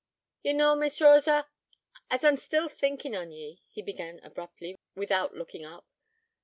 'Ye 0.41 0.53
knaw, 0.53 0.73
Miss 0.73 0.99
Rosa, 0.99 1.47
as 2.09 2.23
I'm 2.23 2.35
still 2.35 2.67
thinkin' 2.67 3.13
on 3.13 3.31
ye,' 3.31 3.61
he 3.69 3.83
began 3.83 4.17
abruptly, 4.23 4.75
without 4.95 5.35
looking 5.35 5.63
up. 5.63 5.85